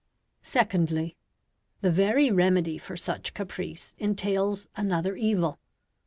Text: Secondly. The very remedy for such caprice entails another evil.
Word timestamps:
Secondly. 0.41 1.15
The 1.81 1.91
very 1.91 2.31
remedy 2.31 2.79
for 2.79 2.97
such 2.97 3.35
caprice 3.35 3.93
entails 3.99 4.65
another 4.75 5.15
evil. 5.15 5.59